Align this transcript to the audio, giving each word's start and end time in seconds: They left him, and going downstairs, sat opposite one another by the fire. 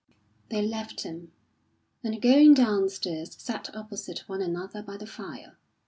They 0.49 0.63
left 0.65 1.01
him, 1.03 1.31
and 2.03 2.19
going 2.19 2.55
downstairs, 2.55 3.39
sat 3.39 3.69
opposite 3.75 4.27
one 4.27 4.41
another 4.41 4.81
by 4.81 4.97
the 4.97 5.05
fire. 5.05 5.59